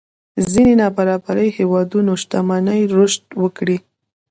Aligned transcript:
ځينې 0.51 0.73
نابرابرۍ 0.81 1.49
هېوادونو 1.57 2.11
شتمنۍ 2.21 2.81
رشد 2.95 3.25
وکړي. 3.43 3.77